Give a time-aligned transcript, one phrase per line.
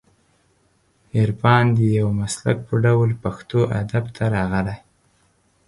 [1.19, 4.77] عرفان د یو مسلک په ډول پښتو ادب ته راغلی